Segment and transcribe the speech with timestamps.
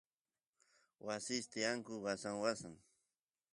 [1.05, 2.73] wasis tiyanku wasan wasan